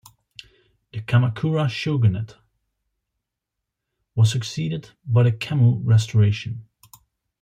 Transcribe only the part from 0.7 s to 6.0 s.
The Kamakura shogunate was succeeded by the Kemmu